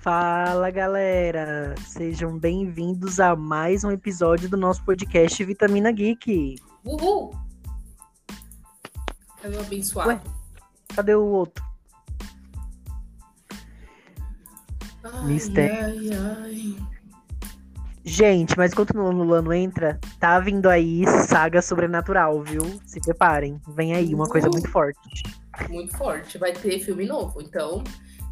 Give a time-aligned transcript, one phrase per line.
[0.00, 6.54] Fala galera, sejam bem-vindos a mais um episódio do nosso podcast Vitamina Geek.
[6.84, 7.34] Uhul!
[9.42, 10.10] Cadê o abençoado?
[10.10, 10.20] Ué?
[10.94, 11.64] Cadê o outro?
[15.02, 15.76] Ai, Mistério.
[15.76, 16.76] ai, ai.
[18.04, 22.62] Gente, mas enquanto o Lula não entra, tá vindo aí saga sobrenatural, viu?
[22.86, 25.24] Se preparem, vem aí uma coisa muito forte.
[25.68, 26.38] Muito forte.
[26.38, 27.82] Vai ter filme novo, então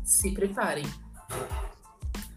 [0.04, 0.86] se preparem.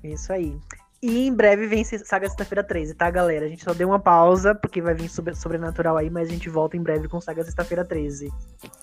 [0.03, 0.59] Isso aí.
[1.01, 3.45] E em breve vem saga sexta-feira 13, tá, galera?
[3.45, 6.49] A gente só deu uma pausa, porque vai vir sobre- sobrenatural aí, mas a gente
[6.49, 8.31] volta em breve com saga sexta-feira 13.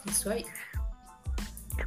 [0.06, 0.46] Isso aí.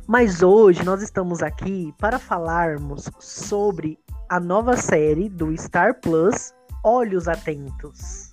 [0.06, 7.28] Mas hoje nós estamos aqui para falarmos sobre a nova série do Star Plus, Olhos
[7.28, 8.32] Atentos.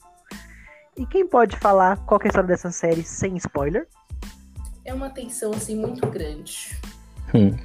[0.96, 3.86] E quem pode falar qual que é a história dessa série sem spoiler?
[4.84, 6.78] É uma tensão assim muito grande.
[7.34, 7.56] Hum.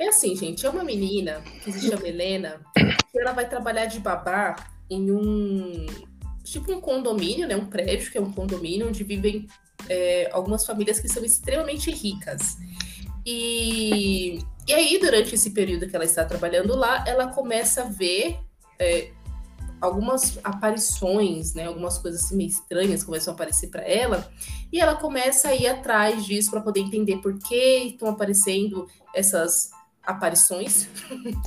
[0.00, 3.98] É assim, gente, é uma menina que se chama Helena, que ela vai trabalhar de
[3.98, 4.54] babá
[4.88, 5.86] em um
[6.44, 7.56] tipo um condomínio, né?
[7.56, 9.46] Um prédio que é um condomínio onde vivem
[9.88, 12.56] é, algumas famílias que são extremamente ricas.
[13.26, 18.38] E, e aí, durante esse período que ela está trabalhando lá, ela começa a ver
[18.78, 19.10] é,
[19.80, 21.66] algumas aparições, né?
[21.66, 24.30] Algumas coisas assim, meio estranhas começam a aparecer para ela.
[24.72, 29.70] E ela começa a ir atrás disso para poder entender por que estão aparecendo essas
[30.08, 30.88] aparições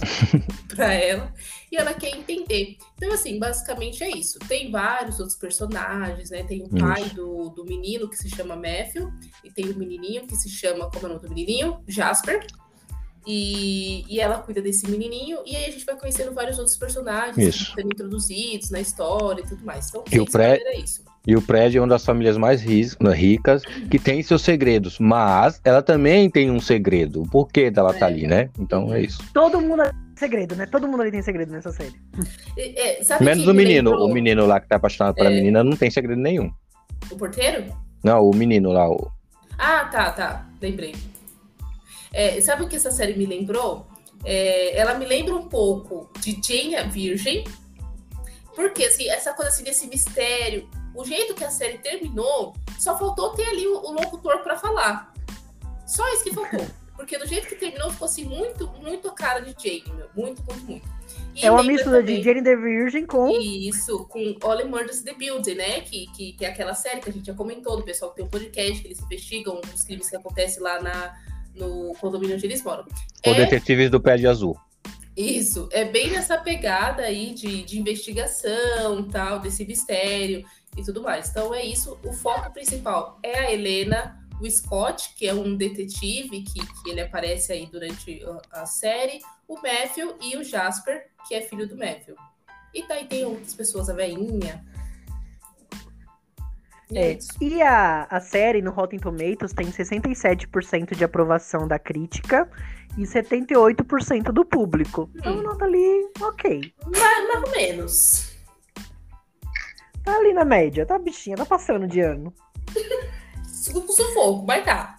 [0.70, 1.34] para ela
[1.72, 2.78] e ela quer entender.
[2.95, 4.38] Então, assim, basicamente é isso.
[4.40, 6.44] Tem vários outros personagens, né?
[6.44, 9.12] Tem o pai do, do menino que se chama Matthew
[9.44, 11.84] e tem o menininho que se chama, como é o nome do menininho?
[11.88, 12.45] Jasper.
[13.27, 17.38] E, e ela cuida desse menininho, e aí a gente vai conhecendo vários outros personagens
[17.38, 17.66] Isso.
[17.66, 19.89] que estão introduzidos na história e tudo mais.
[19.89, 21.03] Então, E o sem pré- spoiler, é isso.
[21.27, 23.61] E o prédio é uma das famílias mais ris- ricas,
[23.92, 27.22] que tem seus segredos, mas ela também tem um segredo.
[27.22, 28.49] O porquê dela tá ali, né?
[28.58, 29.23] Então é isso.
[29.32, 29.83] Todo mundo
[30.15, 30.65] segredo, né?
[30.65, 31.93] Todo mundo ali tem segredo nessa série.
[32.58, 33.92] É, é, sabe Menos o me menino.
[33.92, 34.09] lembrou?
[34.09, 35.36] O menino lá que tá apaixonado pela É.
[35.36, 36.52] menina não tem segredo nenhum.
[37.11, 37.65] O porteiro?
[38.03, 38.89] Não, o menino lá.
[38.89, 39.11] O...
[39.59, 40.48] Ah, tá, tá.
[40.59, 40.95] Lembrei.
[42.14, 43.88] É, sabe o que essa série me lembrou?
[44.23, 47.44] É, ela me lembra um pouco de Jane a Virgem.
[48.55, 53.30] Porque, assim, essa coisa assim, desse mistério, o jeito que a série terminou, só faltou
[53.30, 55.14] ter ali o, o locutor pra falar.
[55.88, 56.66] Só isso que faltou.
[56.95, 60.08] Porque do jeito que terminou, ficou assim, muito, muito cara de Jane, meu.
[60.16, 60.88] Muito, muito, muito.
[61.33, 63.32] E é uma mistura também- de Jane the Virgin com.
[63.32, 65.82] isso, com Only Murders the Building, né?
[65.82, 68.26] Que, que, que é aquela série que a gente já comentou, do pessoal que tem
[68.26, 71.17] um podcast, que eles investigam os crimes que acontecem lá na,
[71.56, 72.86] no condomínio onde eles moram.
[73.26, 74.58] Ou É, Detetives do Pé de Azul.
[75.16, 80.45] isso, é bem nessa pegada aí de, de investigação, tal, desse mistério
[80.78, 81.30] e tudo mais.
[81.30, 86.42] Então é isso, o foco principal é a Helena, o Scott, que é um detetive
[86.42, 91.42] que, que ele aparece aí durante a, série, o Matthew e o Jasper, que é
[91.42, 92.16] filho do Matthew.
[92.73, 94.66] E daí tem outras pessoas, a veinha.
[96.91, 102.49] E é e a, a série no Rotten Tomatoes tem 67% de aprovação da crítica
[102.97, 105.09] e 78% do público.
[105.15, 105.43] Então, Hum.
[105.43, 106.73] nota ali, ok.
[106.85, 108.31] Mais, mais ou menos.
[110.03, 112.33] Tá ali na média, tá bichinha, tá passando de ano.
[113.47, 114.97] Su- Sufoco, vai tá.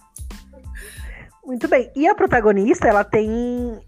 [1.45, 1.91] Muito bem.
[1.93, 3.29] E a protagonista, ela tem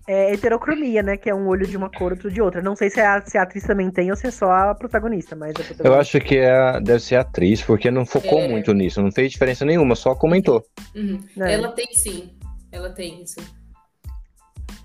[0.08, 1.16] é, heterocromia, né?
[1.16, 2.62] Que é um olho de uma cor, outro de outra.
[2.62, 5.36] Não sei se a, se a atriz também tem ou se é só a protagonista,
[5.38, 5.88] mas a protagonista.
[5.88, 8.48] Eu acho que é, deve ser atriz, porque não focou É.
[8.50, 9.02] muito nisso.
[9.02, 10.66] Não fez diferença nenhuma, só comentou.
[10.94, 11.24] Uhum.
[11.38, 11.54] né?
[11.54, 12.38] Ela tem sim.
[12.72, 13.40] Ela tem isso.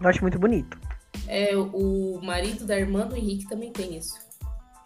[0.01, 0.79] Eu acho muito bonito.
[1.27, 4.15] É, o marido da irmã do Henrique também tem isso.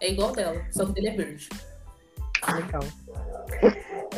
[0.01, 1.49] É igual dela, só que ele é verde.
[2.53, 2.83] Legal.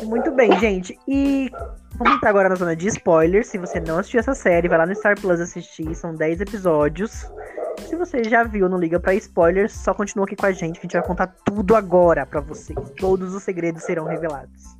[0.04, 0.98] Muito bem, gente.
[1.06, 1.50] E
[1.96, 3.48] vamos entrar agora na zona de spoilers.
[3.48, 5.94] Se você não assistiu essa série, vai lá no Star Plus assistir.
[5.94, 7.26] São 10 episódios.
[7.86, 10.86] Se você já viu, não liga pra spoilers, só continua aqui com a gente, que
[10.86, 12.78] a gente vai contar tudo agora pra vocês.
[12.98, 14.77] Todos os segredos serão revelados.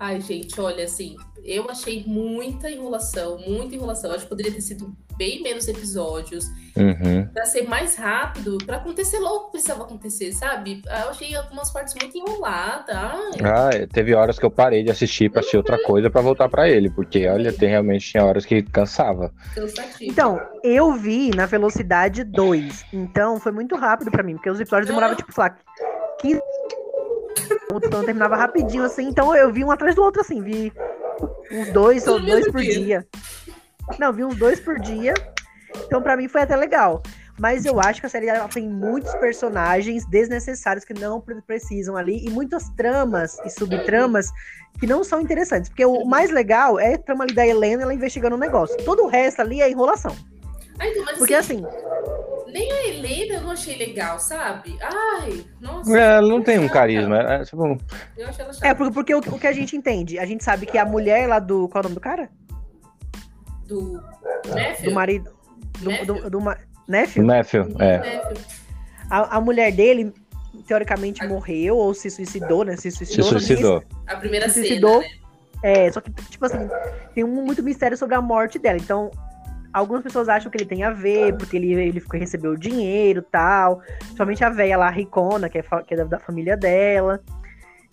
[0.00, 1.14] Ai, gente, olha, assim,
[1.44, 4.10] eu achei muita enrolação, muita enrolação.
[4.12, 7.26] Acho que poderia ter sido bem menos episódios, Uhum.
[7.26, 10.80] pra ser mais rápido, pra acontecer logo o que precisava acontecer, sabe?
[10.86, 12.96] Eu achei algumas partes muito enroladas.
[12.96, 16.22] Ai, Ah, é, teve horas que eu parei de assistir pra assistir outra coisa pra
[16.22, 19.30] voltar pra ele, porque olha, tem realmente tinha horas que cansava.
[19.54, 20.10] cansativo.
[20.10, 22.86] Então, eu vi na velocidade 2.
[22.90, 25.50] Então, foi muito rápido pra mim, porque os episódios demoravam, tipo, sei lá,
[26.22, 26.79] 15 minutos,
[27.76, 29.08] então terminava rapidinho, assim.
[29.08, 30.42] Então, eu vi um atrás do outro, assim.
[30.42, 30.72] Vi
[31.50, 32.72] uns dois ou dois por dia.
[32.72, 33.06] dia.
[33.98, 35.14] Não, vi uns dois por dia.
[35.86, 37.02] Então, pra mim, foi até legal.
[37.38, 41.96] Mas eu acho que a série ela tem muitos personagens desnecessários que não pre- precisam
[41.96, 44.28] ali e muitas tramas e subtramas
[44.78, 45.70] que não são interessantes.
[45.70, 48.76] Porque o mais legal é a trama ali da Helena ela investigando o negócio.
[48.84, 50.14] Todo o resto ali é enrolação.
[50.78, 51.64] Ah, então, Porque assim,
[52.52, 54.76] nem a Helena eu não achei legal, sabe?
[54.80, 55.96] Ai, nossa.
[55.98, 57.18] É, ela não tem um carisma.
[57.18, 57.78] É, tipo,
[58.16, 58.66] Eu achei ela chata.
[58.68, 61.28] é porque, porque o, o que a gente entende, a gente sabe que a mulher
[61.28, 61.68] lá do.
[61.68, 62.28] Qual é o nome do cara?
[63.66, 64.02] Do
[64.48, 64.84] Matthew?
[64.84, 65.30] Do marido.
[65.80, 66.06] Do, Matthew?
[66.06, 66.58] do, do, ma-
[66.88, 67.24] Nephew?
[67.24, 68.22] Matthew, é.
[69.08, 70.12] A, a mulher dele,
[70.66, 72.76] teoricamente, morreu ou se suicidou, né?
[72.76, 73.24] Se Se suicidou.
[73.24, 73.84] que suicidou.
[74.06, 75.00] A primeira Se cena, suicidou.
[75.00, 75.08] né?
[75.62, 76.68] É, só que, tipo assim,
[77.14, 78.78] tem um, muito mistério sobre a morte dela.
[78.78, 79.10] Então,
[79.72, 83.30] algumas pessoas acham que ele tem a ver, porque ele, ele ficou, recebeu dinheiro e
[83.30, 83.80] tal.
[83.98, 87.20] Principalmente a véia lá, a Ricona, que é, que é da, família dela.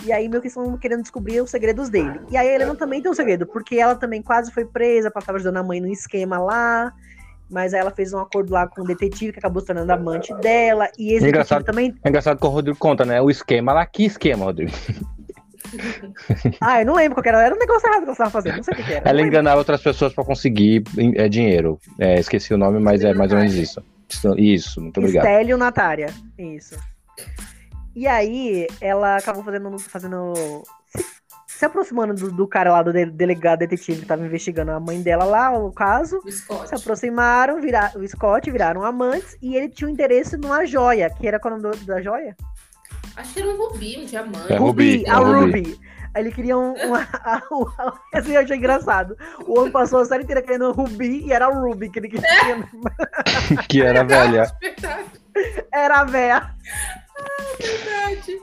[0.06, 2.20] E aí, meio que estão querendo descobrir os segredos dele.
[2.30, 5.38] E aí, a Helena também tem um segredo, porque ela também quase foi presa, tava
[5.38, 6.94] ajudando a mãe no esquema lá.
[7.50, 10.34] Mas aí ela fez um acordo lá com o detetive, que acabou se tornando amante
[10.36, 10.90] dela.
[11.00, 11.60] E esse Engraçado.
[11.60, 12.00] detetive também.
[12.04, 13.22] É engraçado que o Rodrigo conta, né?
[13.22, 13.86] O esquema lá.
[13.86, 14.72] Que esquema, Rodrigo?
[16.62, 17.42] Ah, eu não lembro qual que era.
[17.44, 18.58] Era um negócio errado que ela estava fazendo.
[18.58, 19.10] Não sei o que, que era.
[19.10, 20.84] Ela enganava outras pessoas pra conseguir
[21.16, 21.80] é, dinheiro.
[22.00, 23.84] É, esqueci o nome, mas é mais ou menos isso.
[24.38, 25.25] Isso, muito obrigado.
[25.25, 26.08] Estélio Natária.
[26.38, 26.75] Isso.
[27.96, 29.78] E aí, ela acabou fazendo.
[29.80, 30.34] fazendo
[30.96, 31.06] se,
[31.48, 35.02] se aproximando do, do cara lá, do de- delegado detetive que tava investigando a mãe
[35.02, 36.22] dela lá, o caso.
[36.24, 36.31] O.
[36.68, 41.28] Se aproximaram, vira, o Scott viraram amantes e ele tinha um interesse numa joia, que
[41.28, 42.36] era qual o nome do- da joia?
[43.18, 44.54] Acho que era um rubi, um diamante.
[44.54, 45.58] É Ruby, a é Ruby.
[45.62, 45.80] Ruby.
[46.14, 46.74] Aí ele queria um.
[46.74, 49.18] um a, a, esse eu achei engraçado.
[49.48, 52.10] O homem passou a série inteira querendo um Ruby e era o Ruby que ele
[52.10, 52.28] queria.
[53.68, 54.52] Que era velha.
[54.62, 55.06] Verdade,
[55.74, 56.52] Era a véia.
[57.60, 58.38] verdade.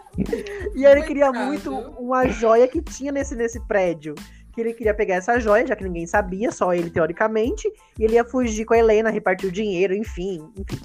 [0.74, 4.14] E aí ele queria muito uma joia que tinha nesse, nesse prédio.
[4.52, 7.68] Que ele queria pegar essa joia, já que ninguém sabia, só ele teoricamente.
[7.98, 10.80] E ele ia fugir com a Helena, repartir o dinheiro, enfim, enfim.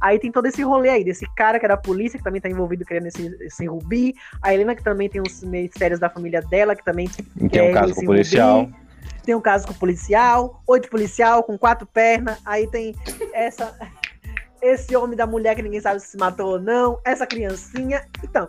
[0.00, 2.48] Aí tem todo esse rolê aí, desse cara que era da polícia, que também tá
[2.48, 4.14] envolvido querendo esse, esse rubi.
[4.42, 7.08] A Helena, que também tem os mistérios da família dela, que também
[7.50, 8.60] Tem um É, caso com o policial.
[8.60, 8.76] Rubi.
[9.24, 12.38] Tem um caso com o policial, oito policial com quatro pernas.
[12.44, 12.94] Aí tem
[13.32, 13.76] essa
[14.60, 18.04] esse homem da mulher que ninguém sabe se matou ou não, essa criancinha.
[18.22, 18.48] Então.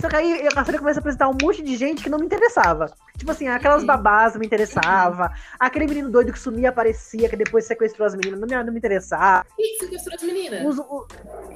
[0.00, 2.26] Só que aí a série começa a apresentar um monte de gente que não me
[2.26, 2.92] interessava.
[3.16, 3.86] Tipo assim, aquelas Uhum.
[3.86, 5.30] babás não me interessava.
[5.58, 8.78] Aquele menino doido que sumia aparecia, que depois sequestrou as meninas, não me, não me
[8.78, 9.46] interessava.
[9.56, 10.64] Quem que sequestrou as meninas?
[10.66, 11.06] Os- o,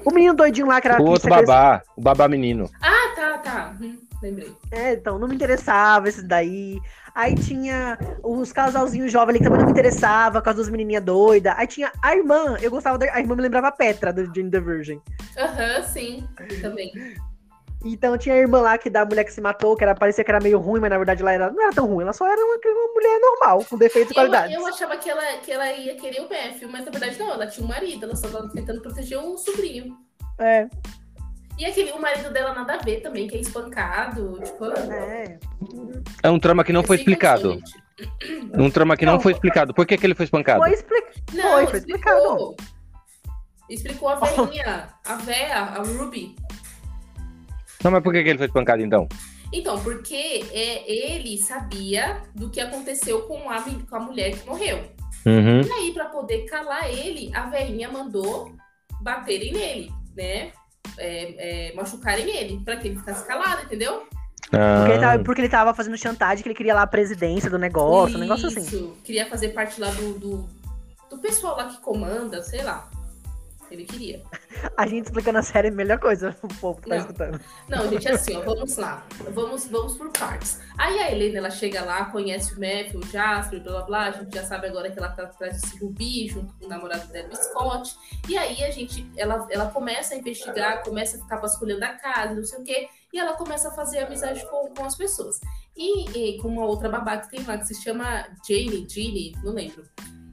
[0.05, 2.71] o menino doidinho lá que era O outro sequestrou- babá, o babá menino.
[2.81, 3.77] Ah, tá, tá.
[3.81, 4.57] Hum, lembrei.
[4.71, 6.81] É, então, não me interessava esses daí.
[7.15, 11.03] Aí tinha os casalzinhos jovens ali que também não me interessava, com as duas menininhas
[11.03, 11.55] doidas.
[11.57, 14.51] Aí tinha a irmã, eu gostava da a irmã, me lembrava a Petra, do Jane
[14.51, 15.01] the Virgin.
[15.37, 16.29] Aham, sim.
[16.63, 16.93] Também.
[17.85, 20.31] Então tinha a irmã lá que da mulher que se matou, que era, parecia que
[20.31, 22.41] era meio ruim, mas na verdade ela era, não era tão ruim, ela só era
[22.45, 24.57] uma, uma mulher normal, com defeitos e Eu, qualidades.
[24.57, 27.47] eu achava que ela, que ela ia querer o Matthew, mas na verdade não, ela
[27.47, 29.97] tinha um marido, ela só tava tentando proteger o sobrinho.
[30.41, 30.67] É,
[31.57, 34.65] E aquele, o marido dela nada a ver também, que é espancado, tipo...
[34.67, 35.39] é.
[36.23, 37.79] É um trama que não foi explicação, explicado.
[38.01, 38.59] gente.
[38.61, 39.75] Um trama que não Não, foi explicado.
[39.75, 40.61] Por que, que ele foi espancado?
[40.61, 41.19] Foi explicado.
[41.35, 42.57] Não, Foi, foi explicou.
[43.69, 46.35] Explicou a velhinha, a véia, a Ruby.
[47.83, 49.09] Não, mas por que, ele foi espancado então?
[49.53, 54.79] Então, porque é, ele sabia do que aconteceu com a, com a mulher que morreu.
[55.25, 55.63] Uhum.
[55.63, 58.53] E aí, pra poder calar ele, a velhinha mandou
[59.01, 60.53] baterem nele, né?
[60.97, 64.07] É, é, machucarem ele, pra que ele ficasse calado, entendeu?
[64.51, 67.51] Porque, ele Ah, tava, porque ele tava fazendo chantagem, que ele queria lá a presidência
[67.51, 68.61] do negócio, um negócio assim.
[68.61, 70.49] Isso, queria fazer parte lá do, do,
[71.11, 72.89] do pessoal lá que comanda, sei lá.
[73.71, 74.23] Ele queria.
[74.77, 77.03] A gente explicando a série é a melhor coisa pro povo que tá Não.
[77.03, 77.41] escutando.
[77.69, 79.07] Não, gente, é assim, ó, vamos lá.
[79.31, 80.61] Vamos, vamos por partes.
[80.77, 84.05] Aí a Helena, ela chega lá, conhece o Matthew, o Jasper, blá blá blá.
[84.07, 87.07] A gente já sabe agora que ela tá atrás desse Ruby, junto com o namorado
[87.09, 87.97] dela, o Scott.
[88.29, 92.35] E aí a gente, ela, ela começa a investigar, começa a ficar vasculhando a casa,
[92.35, 92.89] não sei o quê.
[93.13, 95.41] E ela começa a fazer amizade com, com as pessoas.
[95.77, 99.53] E, e com uma outra babá que tem lá, que se chama Jane, Jeannie, não
[99.53, 99.85] lembro.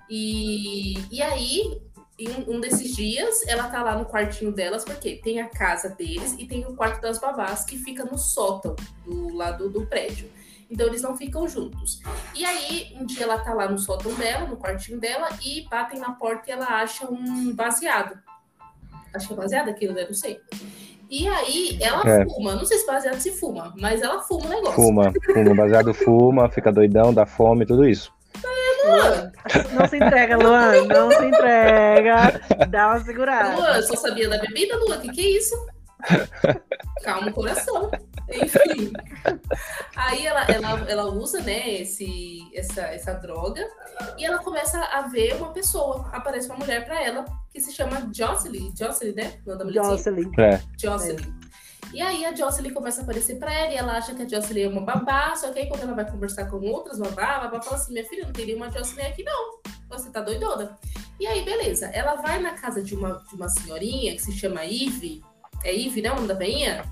[0.10, 1.82] E, e aí,
[2.18, 5.90] em um, um desses dias, ela tá lá no quartinho delas, porque tem a casa
[5.90, 10.30] deles e tem o quarto das babás que fica no sótão do lado do prédio.
[10.70, 12.02] Então eles não ficam juntos.
[12.34, 16.00] E aí, um dia ela tá lá no sótão dela, no quartinho dela, e batem
[16.00, 18.18] na porta e ela acha um baseado.
[19.14, 20.06] Acho que é baseado aquilo, né?
[20.06, 20.40] Não sei.
[21.10, 22.26] E aí ela É.
[22.26, 22.56] fuma.
[22.56, 24.74] Não sei se baseado se fuma, mas ela fuma o negócio.
[24.74, 28.15] Fuma, fuma, baseado fuma, fica doidão, dá fome, tudo isso.
[28.86, 29.32] Luan,
[29.74, 30.86] Não se entrega, Luan.
[30.86, 32.42] Não se entrega.
[32.70, 33.56] Dá uma segurada.
[33.56, 35.00] Luan, só sabia da bebida, Luan?
[35.00, 35.56] Que que é isso?
[37.04, 37.92] Calma o coração.
[38.30, 38.92] Enfim.
[39.96, 43.66] Aí ela, ela, ela usa, né, esse, essa, essa droga
[44.18, 46.10] e ela começa a ver uma pessoa.
[46.12, 48.74] Aparece uma mulher pra ela que se chama Jocelyn.
[48.78, 49.34] Jocelyn, né?
[49.46, 49.72] O?
[49.72, 50.32] Jocelyn.
[50.40, 50.60] É.
[50.78, 51.45] Jocelyn.
[51.96, 54.64] E aí a Jocelyn começa a aparecer pra ela e ela acha que a Jocelyn
[54.64, 57.62] é uma babá, só que aí quando ela vai conversar com outras babá, a babá
[57.62, 60.78] fala assim, minha filha, não teria uma Jocelyn aqui não, você tá doidona.
[61.18, 61.86] E aí, beleza.
[61.94, 65.24] Ela vai na casa de uma, de uma senhorinha que se chama Ivy.
[65.64, 66.12] É Ivy, não?
[66.12, 66.84] O nome da veinha?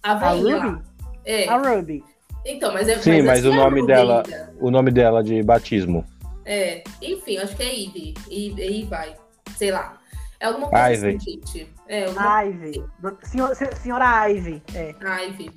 [0.00, 0.60] A veinha.
[0.62, 0.82] Ruby?
[1.24, 1.48] É.
[1.48, 2.04] A Ruby.
[2.46, 4.54] Então, mas é Sim, mas assim o é nome dela- ainda.
[4.60, 6.06] O nome dela de batismo.
[6.44, 8.14] É, enfim, acho que é Ivy.
[8.30, 9.16] Ivy, Ivy vai.
[9.56, 9.99] Sei lá.
[10.40, 11.16] É alguma coisa Ivy.
[11.16, 11.74] assim, gente.
[11.86, 12.84] É, alguma Ivy.
[12.98, 14.62] Do- senhor- se- senhora Ivy.
[14.74, 14.94] É.
[15.26, 15.50] Ivy.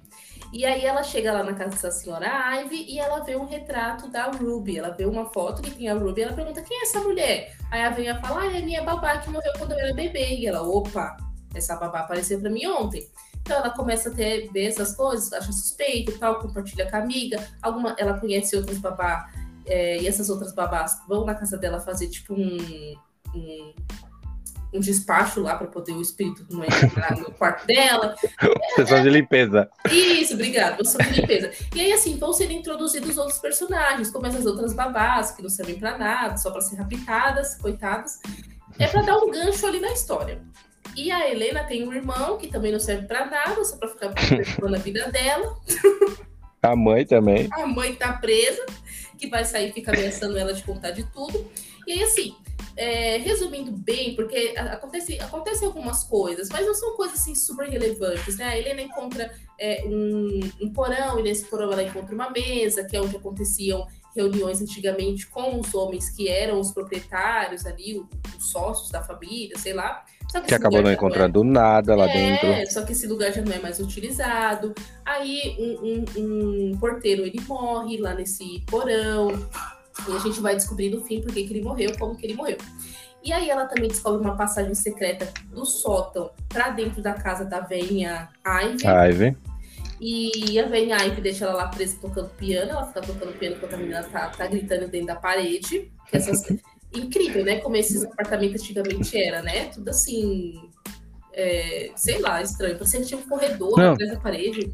[0.52, 2.28] E aí ela chega lá na casa dessa senhora
[2.60, 4.78] Ivy e ela vê um retrato da Ruby.
[4.78, 7.56] Ela vê uma foto que tem a Ruby e ela pergunta quem é essa mulher?
[7.72, 10.36] Aí a venha fala, ah, é minha babá que morreu quando eu era bebê.
[10.36, 11.18] E ela, opa,
[11.56, 13.08] essa babá apareceu pra mim ontem.
[13.42, 17.00] Então ela começa a ter, ver essas coisas, acha suspeito e tal, compartilha com a
[17.00, 17.46] amiga.
[17.62, 19.28] Alguma, ela conhece outras babá
[19.66, 22.96] é, e essas outras babás vão na casa dela fazer tipo um,
[23.34, 23.74] um,
[24.74, 28.16] um despacho lá pra poder o espírito não entrar no quarto dela.
[28.76, 29.70] Sessão de limpeza.
[29.92, 30.86] Isso, obrigado.
[30.86, 31.52] Sou de limpeza.
[31.76, 35.80] E aí, assim, vão sendo introduzidos outros personagens, como essas outras babás, que não servem
[35.80, 38.20] pra nada, só pra ser raptadas, coitadas.
[38.80, 40.42] É pra dar um gancho ali na história.
[40.96, 44.10] E a Helena tem um irmão que também não serve pra nada, só pra ficar
[44.10, 45.56] perturbando a vida dela.
[46.62, 47.50] A mãe também.
[47.52, 48.66] A mãe tá presa,
[49.18, 51.52] que vai sair e fica ameaçando ela de contar de tudo.
[51.86, 52.38] E aí, assim,
[52.76, 58.38] é, resumindo bem, porque acontece, acontecem algumas coisas, mas não são coisas assim super relevantes,
[58.38, 58.46] né?
[58.46, 62.96] A Helena encontra é, um, um porão, e nesse porão ela encontra uma mesa, que
[62.96, 68.00] é onde aconteciam reuniões antigamente com os homens que eram os proprietários ali,
[68.38, 70.04] os sócios da família, sei lá.
[70.32, 72.72] Só Que esse acabou não é- encontrando nada lá é, dentro.
[72.74, 74.74] só que esse lugar já não é mais utilizado.
[75.06, 79.30] Aí um, um- um porteiro ele morre lá nesse porão.
[80.08, 82.58] E a gente vai descobrir no fim por que, ele morreu, como que ele morreu.
[83.24, 87.62] E aí ela também descobre uma passagem secreta do sótão pra dentro da casa da
[87.62, 88.86] velhinha Ivy.
[88.86, 89.38] Ivy.
[90.02, 92.72] E a velhinha Ivy deixa ela lá presa tocando piano.
[92.72, 95.92] Ela fica tocando piano enquanto a menina tá, tá gritando dentro da parede.
[96.12, 96.44] Essas...
[96.94, 97.60] Incrível, né?
[97.60, 99.66] Como esses apartamentos antigamente era, né?
[99.66, 100.70] Tudo assim.
[101.34, 102.78] é, sei lá, estranho.
[102.78, 103.94] Parecia que tinha um corredor Não.
[103.94, 104.72] atrás da parede.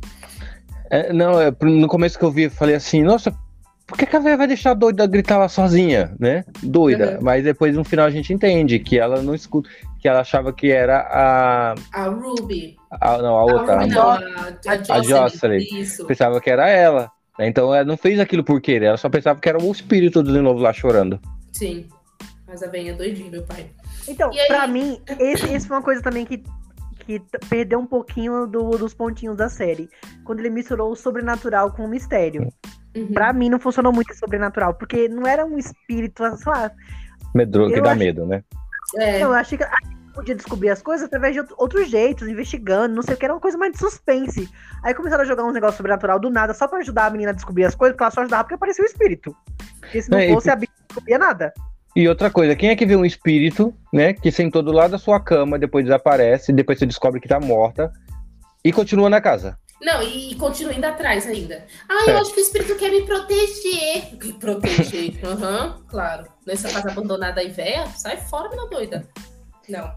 [0.89, 3.33] É, não, é, no começo que eu vi, eu falei assim, nossa,
[3.89, 6.45] por que, que a velha vai deixar a doida gritar lá sozinha, né?
[6.63, 7.15] Doida.
[7.15, 7.23] Uhum.
[7.23, 9.69] Mas depois no final a gente entende que ela não escuta,
[9.99, 11.75] que ela achava que era a.
[11.93, 12.77] A Ruby.
[12.91, 13.73] a não, a outra.
[13.75, 14.19] a Ruby, a não, a,
[14.93, 15.57] a, a Jocelyn.
[15.81, 16.05] Isso.
[16.05, 17.11] Pensava que era ela.
[17.37, 17.47] né?
[17.47, 20.39] Então ela não fez aquilo por querer, ela só pensava que era o espírito de
[20.39, 21.19] novo lá chorando.
[21.51, 21.87] Sim.
[22.47, 23.67] Mas a velhinha é doidinha, meu pai.
[24.07, 24.47] Então, E aí?
[24.47, 26.41] pra mim, esse, esse foi uma coisa também que,
[27.05, 29.87] que perdeu um pouquinho do- dos pontinhos da série.
[30.25, 32.47] Quando ele misturou o sobrenatural com o mistério.
[32.95, 33.13] Uhum.
[33.13, 36.71] Pra mim, não funcionou muito o sobrenatural, porque não era um espírito, sei lá.
[37.35, 38.43] Medroso, que dá acho- medo, né?
[38.97, 42.27] É, Eu achei que a gente podia descobrir as coisas através de outro- outros jeitos,
[42.27, 44.49] investigando, não sei o que, era uma coisa mais de suspense.
[44.83, 47.35] Aí começaram a jogar uns negócios sobrenatural do nada, só pra ajudar a menina a
[47.35, 49.35] descobrir as coisas, porque ela só ajudava porque aparecia o espírito.
[49.79, 51.53] Porque se não É, e fosse, a bicha não descobria nada.
[51.95, 54.97] E outra coisa, quem é que vê um espírito, né, que sentou do lado da
[54.97, 57.91] sua cama, depois desaparece, depois você descobre que tá morta
[58.63, 59.57] e continua na casa?
[59.81, 61.65] Não, e, e continua indo atrás ainda.
[61.87, 62.19] Ah, eu É.
[62.19, 64.13] acho que o espírito quer me proteger.
[64.21, 65.25] Me proteger.
[65.25, 66.27] Aham, claro.
[66.45, 69.09] Nessa casa abandonada aí, véia, sai fora, menina doida.
[69.69, 69.95] Não.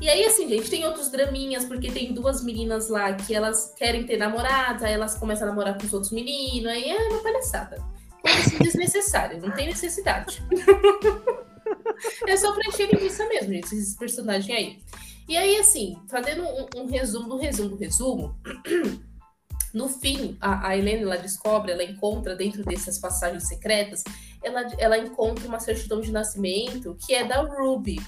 [0.00, 4.04] E aí, assim, gente, tem outros draminhas, porque tem duas meninas lá que elas querem
[4.04, 7.82] ter namorados, aí elas começam a namorar com os outros meninos, aí é uma palhaçada.
[8.22, 10.42] Coisa assim, desnecessária, não tem necessidade.
[12.26, 14.78] é só pra encher linguiça mesmo, gente, esses personagens aí.
[15.30, 18.34] E aí, assim, fazendo um, um resumo do resumo do resumo,
[19.72, 24.02] no fim, a, a Helena ela descobre, ela encontra dentro dessas passagens secretas,
[24.42, 28.00] ela, ela encontra uma certidão de nascimento que é da Ruby.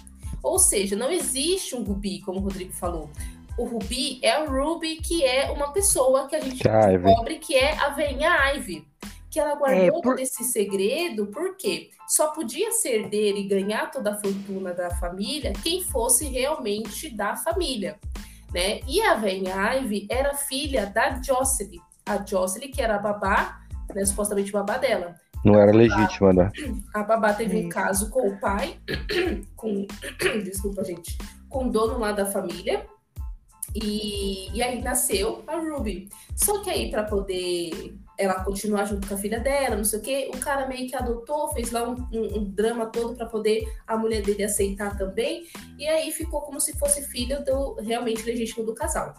[0.43, 3.09] Ou seja, não existe um Ruby, como o Rodrigo falou.
[3.57, 7.05] O Ruby é a Ruby, que é uma pessoa que a gente Que é Ivy.
[7.05, 8.85] descobre que é a Venha Ivy.
[9.33, 13.91] Que ela guardou É, por- todo esse segredo, porque só podia ser dele e ganhar
[13.91, 17.99] toda a fortuna da família quem fosse realmente da família
[18.53, 18.81] né?
[18.87, 21.81] E a Venha Ivy era filha da Jocelyn.
[22.05, 23.63] A Jocelyn, que era a babá,
[23.95, 25.15] né, supostamente babá dela.
[25.43, 26.53] Não era legítima, né?
[26.95, 28.77] A babá teve um caso com o pai,
[29.57, 29.87] com.
[30.45, 31.17] Desculpa, gente.
[31.49, 32.85] Com o dono lá da família.
[33.75, 36.11] E, e aí nasceu a Ruby.
[36.37, 40.03] Só que aí, para poder ela continuar junto com a filha dela, não sei o
[40.03, 43.67] quê, o cara meio que adotou, fez lá um, um- um drama todo para poder
[43.87, 45.47] a mulher dele aceitar também.
[45.79, 49.15] E aí ficou como se fosse filho do realmente legítimo do casal.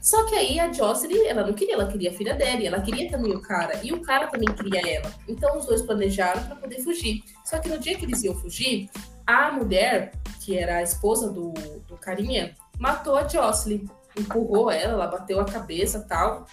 [0.00, 2.80] Só que aí a Jocelyn, ela não queria, ela queria a filha dela, e ela
[2.80, 5.12] queria também o cara, e o cara também queria ela.
[5.26, 7.22] Então os dois planejaram para poder fugir.
[7.44, 8.88] Só que no dia que eles iam fugir,
[9.26, 11.52] a mulher, que era a esposa do,
[11.86, 13.84] do carinha, matou a Jocelyn.
[14.18, 16.46] Empurrou ela, ela bateu a cabeça tal.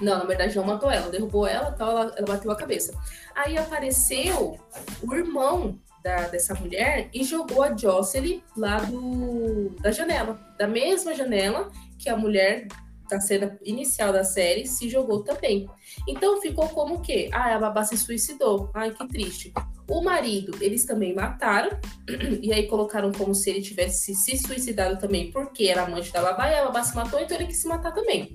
[0.00, 2.92] Não, na verdade não matou ela, derrubou ela tal, ela, ela bateu a cabeça.
[3.34, 4.58] Aí apareceu
[5.02, 11.14] o irmão da, dessa mulher e jogou a Jocelyn lá do, da janela, da mesma
[11.14, 12.68] janela que a mulher
[13.08, 15.68] da cena inicial da série se jogou também.
[16.08, 18.70] Então ficou como que, ah, a babá se suicidou.
[18.74, 19.52] Ai, que triste.
[19.88, 21.70] O marido, eles também mataram,
[22.42, 26.50] e aí colocaram como se ele tivesse se suicidado também, porque era amante da babá,
[26.50, 28.32] e a babá se matou, então ele quis se matar também.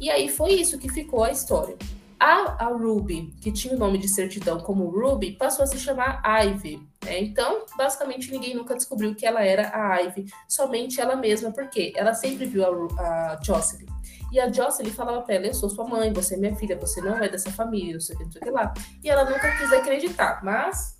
[0.00, 1.76] E aí foi isso que ficou a história.
[2.18, 6.22] A, a Ruby, que tinha o nome de certidão como Ruby, passou a se chamar
[6.44, 6.86] Ivy.
[7.04, 7.20] Né?
[7.20, 12.12] Então, basicamente, ninguém nunca descobriu que ela era a Ivy, somente ela mesma, porque ela
[12.12, 13.86] sempre viu a, a Jocelyn.
[14.32, 17.00] E a Jocelyn falava pra ela: Eu sou sua mãe, você é minha filha, você
[17.00, 18.74] não é dessa família, não sei o que, não sei o que lá.
[19.02, 20.98] E ela nunca quis acreditar, mas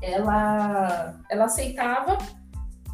[0.00, 2.18] ela, ela aceitava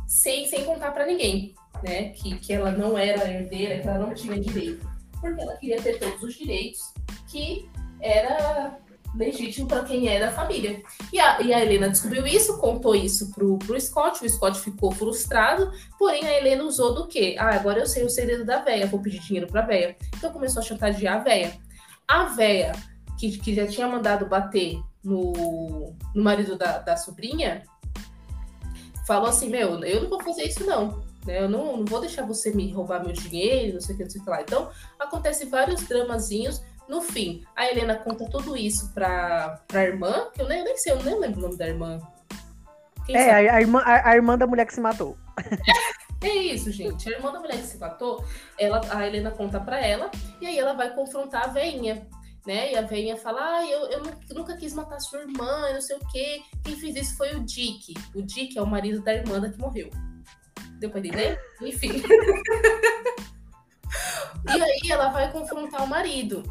[0.07, 2.11] sem, sem contar para ninguém, né?
[2.11, 4.88] Que, que ela não era herdeira, que ela não tinha direito.
[5.21, 6.93] Porque ela queria ter todos os direitos
[7.27, 7.69] que
[8.01, 8.79] era
[9.15, 10.83] legítimo para quem é da família.
[11.13, 14.93] E a, e a Helena descobriu isso, contou isso pro, pro Scott, o Scott ficou
[14.93, 17.37] frustrado, porém a Helena usou do quê?
[17.39, 19.97] Ah, agora eu sei o segredo da véia, vou pedir dinheiro pra véia.
[20.17, 21.59] Então começou a chantagear a véia.
[22.07, 22.73] A véia,
[23.19, 27.63] que, que já tinha mandado bater no, no marido da, da sobrinha,
[29.07, 31.03] falou assim, meu, eu não vou fazer isso não.
[31.29, 31.43] Né?
[31.43, 34.11] Eu não, não vou deixar você me roubar meu dinheiro, não sei o que, não
[34.11, 34.41] sei o que lá.
[34.41, 40.41] Então, acontece vários dramazinhos no fim, a Helena conta tudo isso pra, pra irmã, que
[40.41, 42.01] eu nem, nem sei, eu nem lembro o nome da irmã.
[43.05, 45.17] Quem é, a, a, irmã, a, a, irmã da mulher que se matou.
[46.21, 47.09] É isso, gente.
[47.09, 48.25] A irmã da mulher que se matou,
[48.59, 52.09] ela, a Helena conta pra ela, e aí ela vai confrontar a veinha.
[52.45, 52.73] Né?
[52.73, 54.03] E a veinha fala: Ah, eu, eu
[54.35, 56.41] nunca quis matar sua irmã, não sei o quê.
[56.65, 57.95] Quem fez isso foi o Dick.
[58.17, 59.91] O Dick é o marido da irmã da que morreu.
[60.79, 61.41] Deu pra entender?
[61.61, 62.03] Enfim.
[64.47, 66.43] E aí ela vai confrontar o marido.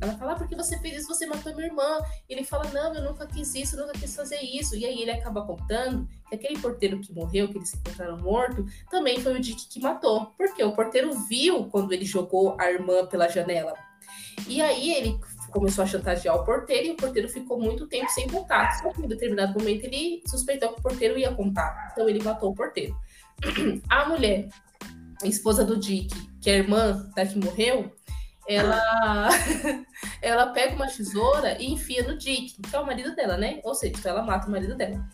[0.00, 1.98] Ela fala, ah, porque você fez isso, você matou minha irmã.
[2.28, 4.76] E ele fala, não, eu nunca quis isso, nunca quis fazer isso.
[4.76, 9.20] E aí ele acaba contando que aquele porteiro que morreu, que eles encontraram morto, também
[9.20, 10.26] foi o Dick que matou.
[10.36, 13.74] Porque o porteiro viu quando ele jogou a irmã pela janela.
[14.46, 15.18] E aí ele
[15.50, 18.82] começou a chantagear o porteiro e o porteiro ficou muito tempo sem contato.
[18.82, 21.90] Só que em determinado momento ele suspeitou que o porteiro ia contar.
[21.92, 22.96] Então ele matou o porteiro.
[23.88, 24.48] A mulher
[25.24, 26.08] esposa do Dick,
[26.40, 27.92] que é a irmã da que morreu,
[28.48, 29.28] ela,
[30.20, 33.60] ela pega uma tesoura e enfia no Dick, que é o marido dela, né?
[33.62, 35.04] Ou seja, então ela mata o marido dela.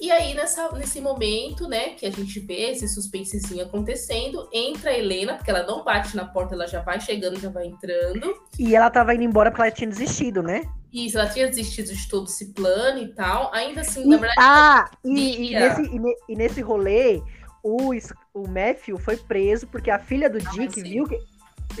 [0.00, 4.98] E aí, nessa, nesse momento, né, que a gente vê esse suspensezinho acontecendo, entra a
[4.98, 8.34] Helena, porque ela não bate na porta, ela já vai chegando, já vai entrando.
[8.58, 10.62] E ela tava indo embora porque ela tinha desistido, né?
[10.90, 13.52] Isso, ela tinha desistido de todo esse plano e tal.
[13.52, 14.40] Ainda assim, e, na verdade.
[14.40, 15.82] Ah, e, e, nesse,
[16.30, 17.22] e nesse rolê,
[17.62, 17.92] o,
[18.34, 21.18] o Matthew foi preso porque a filha do ah, Dick viu que,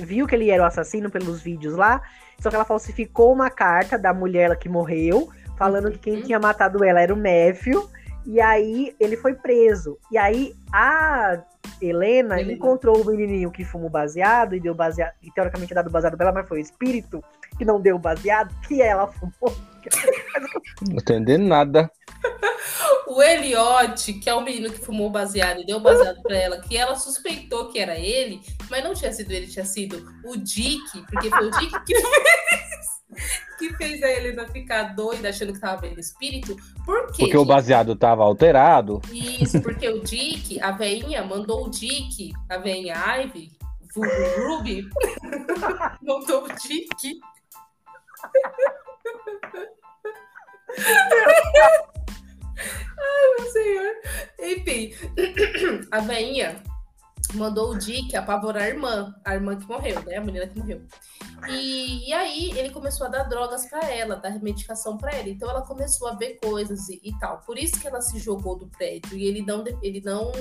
[0.02, 2.02] viu que ele era o assassino pelos vídeos lá,
[2.38, 5.92] só que ela falsificou uma carta da mulher que morreu, falando uhum.
[5.92, 6.22] que quem uhum.
[6.22, 7.88] tinha matado ela era o Matthew,
[8.26, 9.98] e aí ele foi preso.
[10.10, 11.42] E aí a
[11.80, 16.26] Helena, encontrou o menininho que fumou baseado e deu baseado, e teoricamente dado baseado pra
[16.26, 17.24] ela, mas foi o espírito
[17.56, 19.56] que não deu baseado, que ela fumou.
[20.86, 21.90] Não entendendo nada.
[23.10, 26.76] O Eliote, que é o menino que fumou baseado e deu baseado para ela, que
[26.76, 31.28] ela suspeitou que era ele, mas não tinha sido ele, tinha sido o Dick, porque
[31.28, 33.02] foi o Dick que fez,
[33.58, 36.54] que fez a Helena ficar doida, achando que tava vendo espírito.
[36.86, 37.24] Por quê?
[37.24, 39.02] Porque o baseado tava alterado.
[39.12, 43.50] Isso, porque o Dick, a veinha, mandou o Dick, a veinha Ivy,
[43.96, 44.02] o
[44.46, 44.88] Ruby,
[46.00, 47.20] mandou o Dick.
[52.60, 53.92] Ai, meu senhor.
[54.40, 54.94] Enfim,
[55.90, 56.62] a veinha
[57.34, 60.16] mandou o Dick apavorar a irmã, a irmã que morreu, né?
[60.16, 60.82] A menina que morreu.
[61.48, 65.28] E, e aí ele começou a dar drogas para ela, dar medicação para ela.
[65.28, 67.38] Então ela começou a ver coisas e, e, tal.
[67.38, 70.32] Por isso que ela se jogou do prédio e ele não, ele não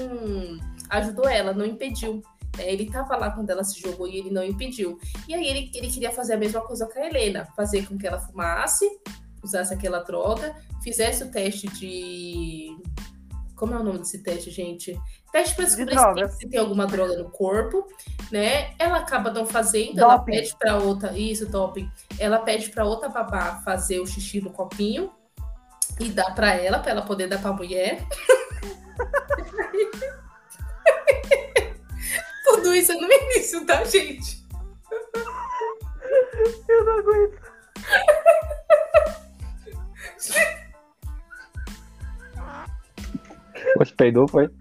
[0.89, 2.21] ajudou ela, não impediu.
[2.57, 4.99] É, ele tava lá quando ela se jogou e ele não impediu.
[5.27, 8.07] E aí ele, ele queria fazer a mesma coisa com a Helena, fazer com que
[8.07, 8.85] ela fumasse,
[9.43, 12.77] usasse aquela droga, fizesse o teste de.
[13.55, 14.97] Como é o nome desse teste, gente?
[15.31, 15.97] Teste para descobrir
[16.29, 17.85] se tem alguma droga no corpo,
[18.31, 18.73] né?
[18.79, 20.01] Ela acaba não fazendo, doping.
[20.01, 21.91] ela pede para outra, isso, doping.
[22.17, 25.11] Ela pede para outra babá fazer o xixi no copinho
[25.99, 28.07] e dá para ela, para ela poder dar para a mulher.
[32.45, 34.39] Tudo isso é no início, tá, gente?
[36.67, 37.49] Eu não aguento.
[43.77, 44.49] Você peidou, foi?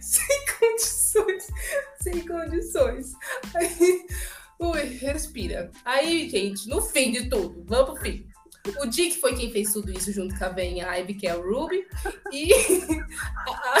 [0.00, 1.46] Sem condições.
[2.00, 3.12] Sem condições.
[3.54, 4.06] Aí,
[4.58, 5.70] ui, respira.
[5.84, 8.26] Aí, gente, no fim de tudo, vamos pro fim.
[8.80, 11.42] O Dick foi quem fez tudo isso junto com a Ven Ivy, que é o
[11.42, 11.84] Ruby.
[12.32, 12.52] E.
[13.48, 13.74] A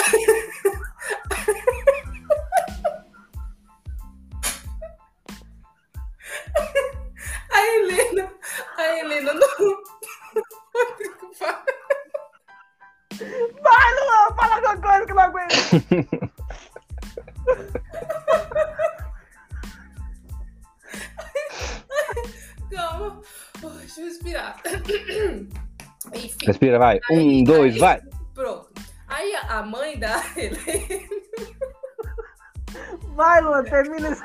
[26.46, 27.00] Respira, vai.
[27.10, 28.00] Um, Aí- dois, aí- vai.
[28.34, 28.70] Pronto.
[29.08, 31.12] Aí a mãe da Helena.
[33.14, 34.22] Vai, Luan, termina isso.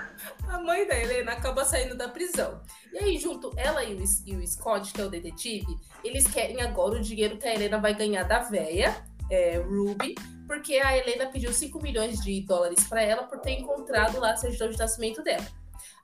[0.47, 2.61] A mãe da Helena acaba saindo da prisão.
[2.93, 6.61] E aí, junto ela e o, e o Scott, que é o detetive, eles querem
[6.61, 8.95] agora o dinheiro que a Helena vai ganhar da véia,
[9.29, 10.15] é, Ruby,
[10.47, 14.37] porque a Helena pediu 5 milhões de dólares pra ela por ter encontrado lá a
[14.37, 15.45] certidão de nascimento dela.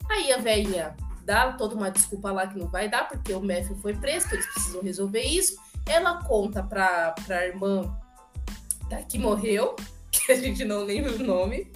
[0.09, 3.77] Aí a velhinha dá toda uma desculpa lá que não vai dar, porque o Matthew
[3.77, 5.55] foi preso, que eles precisam resolver isso.
[5.85, 7.95] Ela conta pra, pra irmã
[8.89, 9.75] da que morreu,
[10.11, 11.71] que a gente não lembra o nome.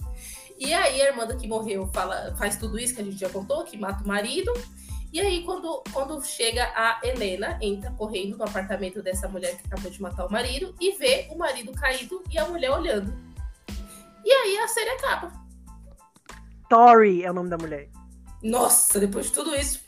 [0.58, 3.28] E aí a irmã da que morreu fala, faz tudo isso que a gente já
[3.28, 4.52] contou, que mata o marido.
[5.10, 9.90] E aí, quando, quando chega a Helena, entra correndo no apartamento dessa mulher que acabou
[9.90, 13.14] de matar o marido e vê o marido caído e a mulher olhando.
[14.22, 15.32] E aí a série acaba.
[16.68, 17.88] Tori é o nome da mulher.
[18.42, 19.82] Nossa, depois de tudo isso.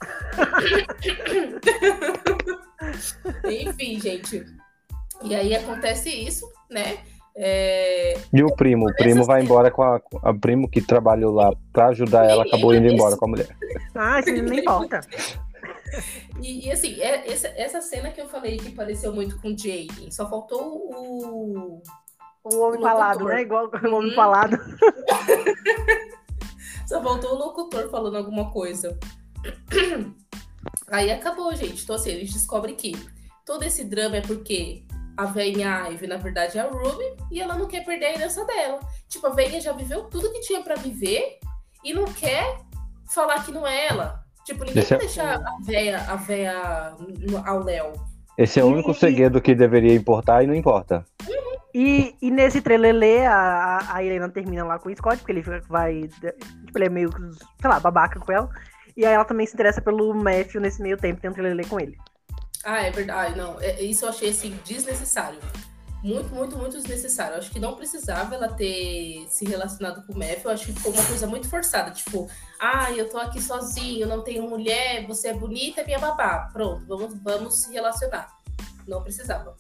[3.45, 4.45] Enfim, gente.
[5.23, 6.99] E aí acontece isso, né?
[7.37, 8.89] É, E o primo?
[8.89, 12.75] O primo vai embora com a, a primo que trabalhou lá pra ajudar ela, acabou
[12.75, 13.49] indo embora com a mulher.
[13.95, 15.01] Ah, isso não importa.
[16.41, 20.11] E, e, assim, é- essa, essa cena que eu falei que pareceu muito com Jane,
[20.13, 21.83] só faltou o.
[22.45, 23.43] O homem O falado, né?
[23.43, 24.15] Igual o homem Uhum.
[24.15, 24.57] falado.
[26.91, 28.99] Só faltou o locutor falando alguma coisa.
[30.91, 31.85] Aí acabou, gente.
[31.85, 32.97] Então, assim, eles descobrem que
[33.47, 34.83] todo esse drama é porque
[35.17, 38.45] a velhinha Ivy, na verdade, é a Ruby e ela não quer perder a herança
[38.45, 38.81] dela.
[39.09, 41.39] Tipo, a velhinha já viveu tudo que tinha pra viver
[41.85, 42.59] e não quer
[43.15, 44.25] falar que não é ela.
[44.45, 46.97] Tipo, ninguém Esse é- vai deixar a véia, a véia
[47.47, 47.93] ao Léo.
[48.37, 51.07] Esse é o único segredo que deveria importar e não importa.
[51.73, 56.09] E, e nesse trelelê, a, a Helena termina lá com o Scott, porque ele vai.
[56.09, 58.51] Tipo, ele é meio, sei lá, babaca com ela.
[58.97, 61.79] E aí ela também se interessa pelo Matthew nesse meio tempo, tem um trelelê com
[61.79, 61.97] ele.
[62.65, 63.37] Ah, é verdade.
[63.37, 65.39] Não, é- isso eu achei assim desnecessário.
[66.03, 67.37] Muito, muito, muito desnecessário.
[67.37, 70.51] Acho que não precisava ela ter se relacionado com o Matthew.
[70.51, 71.91] Acho que ficou uma coisa muito forçada.
[71.91, 72.29] Tipo,
[72.59, 76.49] ah, eu tô aqui sozinho, não tenho mulher, você é bonita, é minha babá.
[76.53, 78.29] Pronto, vamos, vamos se relacionar.
[78.89, 79.55] Não precisava.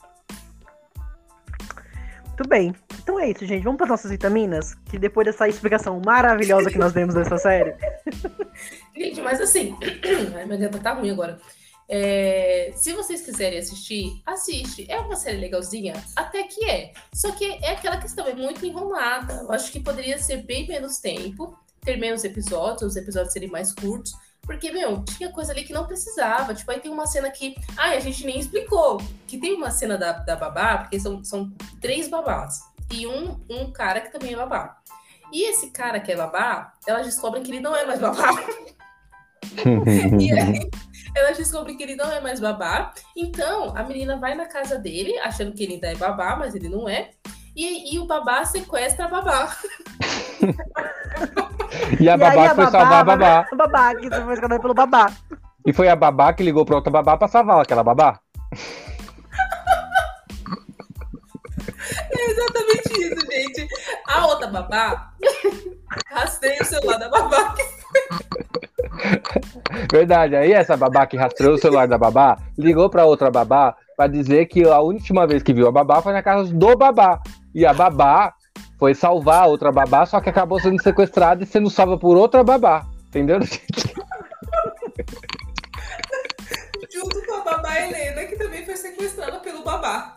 [2.40, 2.74] Muito bem.
[3.02, 3.62] Então é isso, gente.
[3.62, 4.74] Vamos para nossas vitaminas?
[4.90, 7.74] Que depois dessa explicação maravilhosa que nós demos dessa série.
[8.96, 9.76] Gente, mas assim,
[10.34, 11.38] ai, minha garganta tá ruim agora.
[11.86, 14.86] É, se vocês quiserem assistir, assiste.
[14.88, 15.92] É uma série legalzinha?
[16.16, 16.94] Até que é.
[17.12, 19.34] Só que é aquela questão, é muito enrolada.
[19.42, 23.70] Eu acho que poderia ser bem menos tempo, ter menos episódios, os episódios serem mais
[23.74, 24.12] curtos.
[24.50, 26.52] Porque, meu, tinha coisa ali que não precisava.
[26.52, 27.54] Tipo, aí tem uma cena que.
[27.76, 29.00] Ai, a gente nem explicou.
[29.28, 32.58] Que tem uma cena da, da babá, porque são, são três babás.
[32.92, 34.76] E um, um cara que também é babá.
[35.32, 38.28] E esse cara que é babá, elas descobrem que ele não é mais babá.
[40.20, 40.70] E aí,
[41.14, 42.92] elas descobrem que ele não é mais babá.
[43.16, 46.68] Então, a menina vai na casa dele, achando que ele ainda é babá, mas ele
[46.68, 47.10] não é.
[47.54, 49.56] E, e o babá sequestra a babá.
[52.00, 53.48] E a e babá aí que foi salvar a babá.
[53.52, 55.12] O babá, que foi escondendo pelo babá.
[55.66, 58.18] E foi a babá que ligou pra outra babá pra salvar aquela babá.
[62.10, 63.68] É exatamente isso, gente.
[64.08, 65.12] A outra babá
[66.10, 67.54] rastreia o celular da babá.
[69.90, 70.36] Verdade.
[70.36, 74.46] Aí essa babá que rastreou o celular da babá ligou pra outra babá pra dizer
[74.46, 77.20] que a última vez que viu a babá foi na casa do babá.
[77.54, 78.34] E a babá
[78.78, 82.42] foi salvar a outra babá, só que acabou sendo sequestrada e sendo salva por outra
[82.42, 82.86] babá.
[83.08, 83.40] Entendeu?
[86.92, 90.16] Junto com a babá Helena, que também foi sequestrada pelo babá.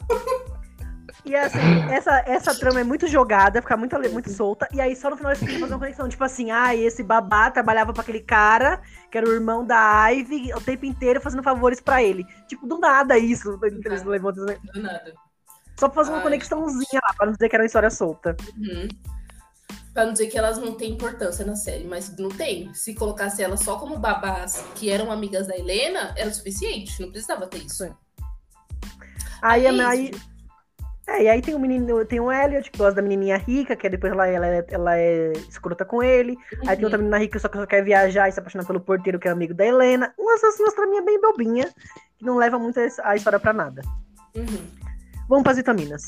[1.26, 1.58] E assim,
[1.90, 4.68] essa, essa trama é muito jogada, fica muito, muito solta.
[4.74, 6.10] E aí só no final eles ficam fazendo uma conexão.
[6.10, 10.54] Tipo assim, ah, esse babá trabalhava pra aquele cara, que era o irmão da Ivy,
[10.54, 12.26] o tempo inteiro fazendo favores pra ele.
[12.48, 13.58] Tipo, do nada isso.
[13.64, 14.58] Eles levantam, né?
[14.74, 15.14] Do nada.
[15.78, 16.24] Só pra fazer uma Ai.
[16.24, 18.36] conexãozinha lá, pra não dizer que era uma história solta.
[18.58, 18.88] Uhum.
[19.94, 22.74] Pra não dizer que elas não têm importância na série, mas não tem.
[22.74, 27.00] Se colocasse elas só como babás que eram amigas da Helena, era o suficiente.
[27.02, 27.84] Não precisava ter isso.
[29.42, 30.34] Aí, É aí, isso.
[31.06, 33.86] É, e aí tem o menino, tem o Elliot, que gosta da menininha rica, que
[33.86, 36.38] é depois ela, ela, é, ela é escrota com ele.
[36.66, 39.20] Aí tem outra menina rica só que só quer viajar e se apaixonar pelo porteiro,
[39.20, 40.14] que é amigo da Helena.
[40.18, 41.70] Umas umas traminhas bem bobinha,
[42.18, 43.82] que não leva muito a história pra nada.
[44.34, 44.83] Uhum.
[45.28, 46.04] Vamos pras vitaminas.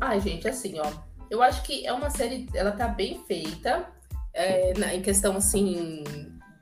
[0.00, 0.90] Ai, gente, assim, ó.
[1.30, 3.86] Eu acho que é uma série, ela tá bem feita,
[4.32, 6.02] é, na- em questão, assim,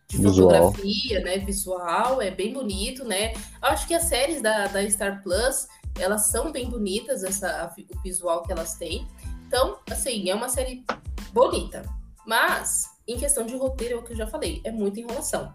[0.08, 0.72] de Visual.
[0.72, 3.32] fotografia, né, visual, é bem bonito, né.
[3.34, 5.66] Eu acho que as séries da, da Star Plus,
[5.98, 9.06] elas são bem bonitas, essa, a o visual que elas têm.
[9.46, 10.84] Então, assim, é uma série
[11.32, 11.82] bonita.
[12.26, 15.54] Mas, em questão de roteiro, é o que eu já falei, é muita enrolação.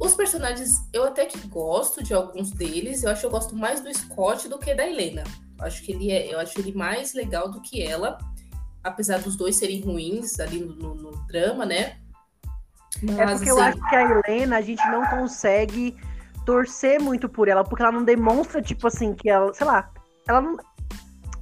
[0.00, 3.80] Os personagens, eu até que gosto de alguns deles, eu acho que eu gosto mais
[3.80, 5.22] do Scott do que da Helena.
[5.58, 8.16] Eu acho que ele é, eu acho ele mais legal do que ela,
[8.82, 11.98] apesar dos dois serem ruins ali no, no- no drama, né?
[13.02, 15.96] Mas, É porque eu assim, acho que a Helena, a gente não consegue
[16.46, 19.90] torcer muito por ela, porque ela não demonstra, tipo assim, que ela, sei lá,
[20.26, 20.56] ela não.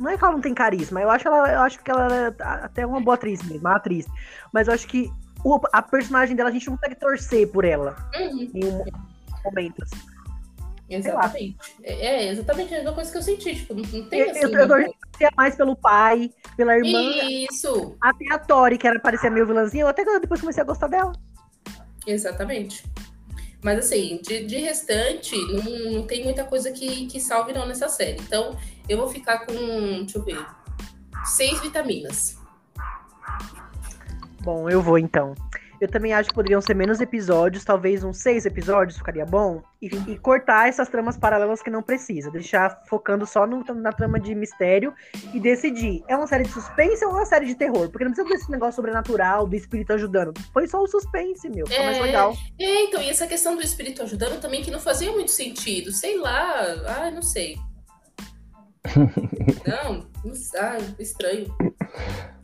[0.01, 2.35] Não é que ela não tem carisma, eu acho, ela, eu acho que ela é
[2.65, 4.07] até uma boa atriz mesmo, uma atriz.
[4.53, 5.11] Mas eu acho que
[5.45, 8.85] o- a personagem dela, a gente não consegue torcer por ela uhum, em um
[9.45, 9.83] momento.
[9.83, 9.97] assim.
[10.89, 11.57] exatamente.
[11.83, 13.55] É, é exatamente a mesma coisa que eu senti.
[13.57, 14.41] Tipo, não, não tem Eu, assim.
[14.41, 17.01] eu, eu torcia mais pelo pai, pela irmã,
[17.51, 20.89] Isso, até a Tori, que era parecia meio vilãzinha, eu até depois comecei a gostar
[20.89, 21.13] dela.
[22.07, 22.85] exatamente.
[23.63, 27.89] Mas assim, de, de restante, não, não tem muita coisa que, que salve não nessa
[27.89, 28.21] série.
[28.21, 28.57] Então,
[28.89, 30.47] eu vou ficar com, deixa eu ver,
[31.25, 32.38] seis vitaminas.
[34.49, 35.35] Bom, eu vou então.
[35.79, 39.63] Eu também acho que poderiam ser menos episódios, talvez uns seis episódios ficaria bom.
[39.81, 42.31] E, e cortar essas tramas paralelas que não precisa.
[42.31, 44.95] Deixar focando só no- na trama de mistério
[45.35, 46.03] e decidir.
[46.09, 47.91] É uma série de suspense ou é uma série de terror?
[47.91, 50.33] Porque não precisa desse negócio sobrenatural, do espírito ajudando.
[50.51, 51.67] Foi só o suspense, meu.
[51.67, 52.03] Foi mais É.
[52.03, 52.33] legal.
[52.59, 55.93] É, então, e essa questão do espírito ajudando também que não fazia muito sentido.
[55.93, 56.55] Sei lá,
[57.01, 57.57] ai, não sei.
[59.67, 61.47] Não, não ai, estranho.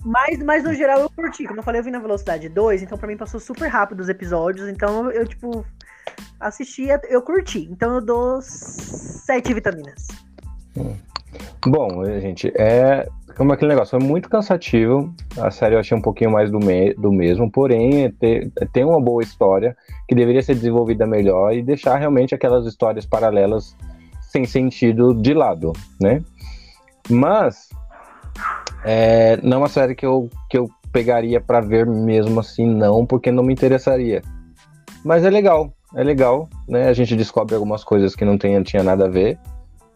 [0.05, 1.47] Mas, mas no geral eu curti.
[1.47, 4.09] Como eu falei, eu vim na velocidade 2, então pra mim passou super rápido os
[4.09, 4.68] episódios.
[4.68, 5.64] Então eu, tipo,
[6.38, 7.68] assisti, eu curti.
[7.70, 10.09] Então eu dou sete vitaminas.
[11.66, 15.12] Bom, eh, gente, é como aquele negócio, foi muito cansativo.
[15.38, 18.12] A série eu achei um pouquinho mais do, me- do mesmo, porém é
[18.61, 19.77] é tem uma boa história
[20.09, 23.77] que deveria ser desenvolvida melhor e deixar realmente aquelas histórias paralelas
[24.35, 26.20] sem sentido de lado, né?
[27.09, 27.68] Mas
[28.85, 33.07] é, não é uma série que eu, que eu pegaria pra ver mesmo assim, não,
[33.07, 34.23] porque não me interessaria.
[35.05, 36.88] Mas é legal, é legal, né?
[36.88, 39.38] A gente descobre algumas coisas que não tem, tinha nada a ver.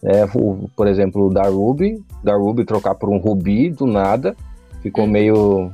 [0.05, 4.37] É, o- por exemplo, o da Ruby, da Ruby trocar por um Rubi do nada,
[4.81, 5.11] ficou Uhum.
[5.11, 5.73] meio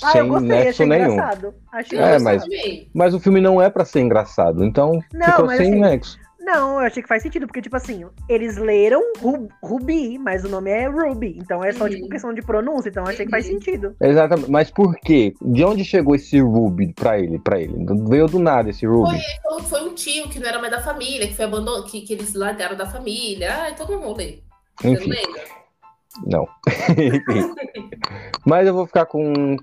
[0.00, 1.12] Ah, sem eu gostei, nexo achei nenhum.
[1.14, 1.54] engraçado.
[1.72, 2.44] Achei É, mas-.
[2.94, 6.23] Mas o filme não é pra ser engraçado, então Não, ficou sem assim, nexo.
[6.44, 10.48] Não, eu achei que faz sentido, porque, tipo assim, eles leram Ru- Ruby, mas o
[10.48, 11.38] nome é Ruby.
[11.40, 11.90] Então é só, Uhum.
[11.90, 12.90] tipo, questão de pronúncia.
[12.90, 13.96] Então eu achei que faz sentido.
[14.00, 14.50] Exatamente.
[14.50, 15.32] Mas por quê?
[15.40, 17.38] De onde chegou esse Ruby pra ele?
[17.38, 17.72] Para ele?
[18.08, 19.18] Veio do nada esse Ruby.
[19.42, 22.12] Foi, foi um tio que não era mais da família, que foi abandonado, que, que
[22.12, 23.50] eles largaram da família.
[23.62, 24.22] Ai, todo mundo
[24.82, 25.42] não Enfim, lembra?
[26.26, 26.46] não.
[28.44, 29.56] Mas eu vou ficar com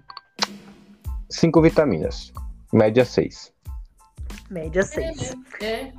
[1.30, 2.34] cinco vitaminas.
[2.74, 3.52] Média seis.
[4.50, 5.36] Média 6.
[5.62, 5.94] É, é.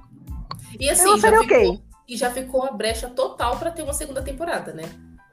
[0.78, 1.80] E assim, já ficou, ok.
[2.08, 4.84] e já ficou a brecha total pra ter uma segunda temporada, né?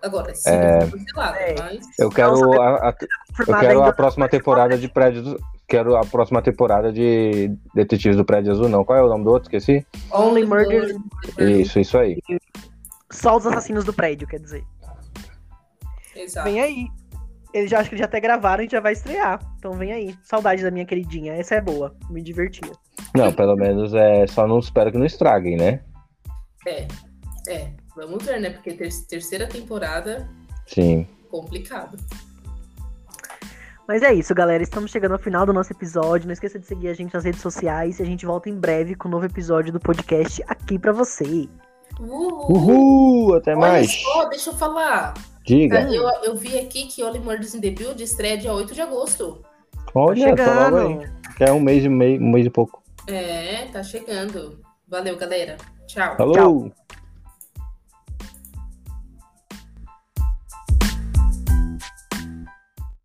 [0.02, 0.82] Agora, sim, É.
[0.86, 1.56] foi cancelada, É.
[1.60, 2.00] mas.
[2.00, 2.96] Eu quero a, a-
[3.40, 5.36] eu quero a próxima temporada de Prédios.
[5.68, 8.84] Quero a próxima temporada de Detetives do Prédio Azul, não.
[8.84, 9.48] Qual é o nome do outro?
[9.48, 9.86] Esqueci?
[10.12, 10.96] Only Murders-
[11.38, 12.18] Isso, isso aí.
[13.12, 14.64] Só os assassinos do prédio, quer dizer.
[16.16, 16.50] Exato.
[16.50, 16.88] Vem aí.
[17.54, 19.40] Eles já acho que já até gravaram e já vai estrear.
[19.58, 20.16] Então vem aí.
[20.24, 21.34] Saudade da minha queridinha.
[21.34, 21.96] Essa é boa.
[22.10, 22.72] Me divertia.
[23.16, 25.82] Não, pelo menos é só não espero que não estraguem, né?
[26.68, 26.88] É,
[27.48, 27.72] é.
[27.96, 28.52] Vamos ver, né?
[28.52, 30.30] Porque ter- terceira temporada,
[30.68, 31.08] Sim.
[31.30, 31.98] complicado.
[33.88, 34.62] Mas é isso, galera.
[34.62, 36.28] Estamos chegando ao final do nosso episódio.
[36.28, 38.00] Não esqueça de seguir a gente nas redes sociais.
[38.00, 41.50] E a gente volta em breve com um novo episódio do podcast aqui pra você.
[42.00, 42.52] Uhul!
[42.52, 43.36] Uhul!
[43.36, 43.92] Até Olha mais!
[43.92, 45.16] só, deixa eu falar.
[45.50, 45.82] Diga.
[45.92, 49.44] Eu, eu vi aqui que Only Murders in the Build estreia dia 8 de agosto.
[49.96, 50.88] Olha, tá tá logo aí.
[50.88, 51.36] chegando.
[51.38, 52.84] Que é um mês e meio, um mês e pouco.
[53.08, 54.62] É, tá chegando.
[54.88, 55.58] Valeu, galera.
[55.88, 56.16] Tchau.
[56.18, 56.72] Falou!